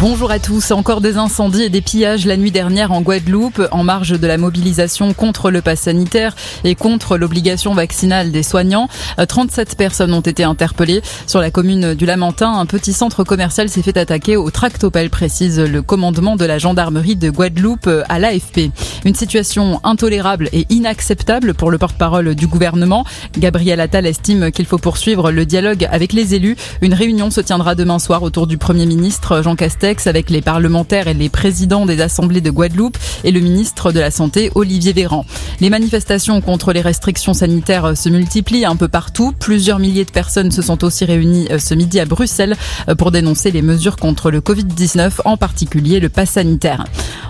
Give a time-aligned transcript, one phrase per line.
[0.00, 0.72] Bonjour à tous.
[0.72, 4.36] Encore des incendies et des pillages la nuit dernière en Guadeloupe, en marge de la
[4.36, 8.88] mobilisation contre le pass sanitaire et contre l'obligation vaccinale des soignants.
[9.16, 11.00] 37 personnes ont été interpellées.
[11.26, 15.60] Sur la commune du Lamentin, un petit centre commercial s'est fait attaquer au tractopelle, précise
[15.60, 18.72] le commandement de la gendarmerie de Guadeloupe à l'AFP.
[19.04, 23.04] Une situation intolérable et inacceptable pour le porte-parole du gouvernement.
[23.38, 26.56] Gabriel Attal estime qu'il faut poursuivre le dialogue avec les élus.
[26.82, 31.08] Une réunion se tiendra demain soir autour du Premier ministre Jean Castex avec les parlementaires
[31.08, 35.26] et les présidents des assemblées de Guadeloupe et le ministre de la Santé Olivier Véran.
[35.60, 39.34] Les manifestations contre les restrictions sanitaires se multiplient un peu partout.
[39.38, 42.56] Plusieurs milliers de personnes se sont aussi réunies euh, ce midi à Bruxelles
[42.88, 46.86] euh, pour dénoncer les mesures contre le Covid-19, en particulier le pass sanitaire.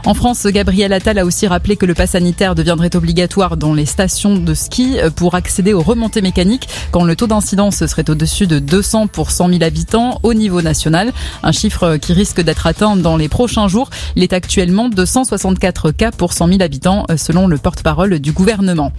[0.07, 3.87] En France, Gabriel Attal a aussi rappelé que le pass sanitaire deviendrait obligatoire dans les
[3.87, 8.47] stations de ski euh, pour accéder aux remontées mécaniques quand le taux d'incidence serait au-dessus
[8.47, 11.11] de 200 pour 100 000 habitants au niveau national.
[11.43, 13.89] Un chiffre qui risque d'être atteint dans les prochains jours.
[14.15, 18.33] Il est actuellement de 164 cas pour 100 000 habitants euh, selon le porte-parole du
[18.33, 18.93] gouvernement.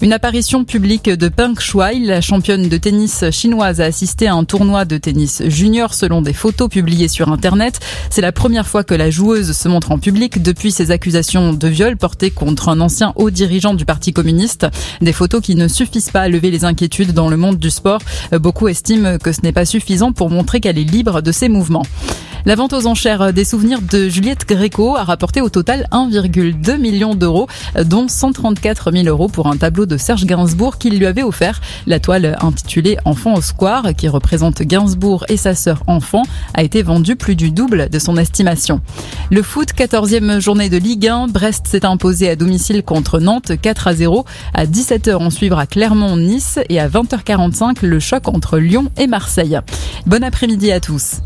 [0.00, 4.44] Une apparition publique de Peng Shuai, la championne de tennis chinoise, a assisté à un
[4.44, 7.78] tournoi de tennis junior selon des photos publiées sur Internet.
[8.08, 11.66] C'est la première fois que la joueuse se montre en public depuis ses accusations de
[11.66, 14.66] viol portées contre un ancien haut dirigeant du Parti communiste.
[15.00, 18.00] Des photos qui ne suffisent pas à lever les inquiétudes dans le monde du sport.
[18.32, 21.82] Beaucoup estiment que ce n'est pas suffisant pour montrer qu'elle est libre de ses mouvements.
[22.46, 27.16] La vente aux enchères des souvenirs de Juliette Gréco a rapporté au total 1,2 million
[27.16, 27.48] d'euros,
[27.84, 31.60] dont 134 000 euros pour un tableau de Serge Gainsbourg qu'il lui avait offert.
[31.88, 36.22] La toile intitulée Enfant au square, qui représente Gainsbourg et sa sœur enfant,
[36.54, 38.80] a été vendue plus du double de son estimation.
[39.32, 43.88] Le foot, 14e journée de Ligue 1, Brest s'est imposé à domicile contre Nantes 4
[43.88, 44.24] à 0.
[44.54, 49.58] À 17h, on suivra Clermont-Nice et à 20h45 le choc entre Lyon et Marseille.
[50.06, 51.16] Bon après-midi à tous.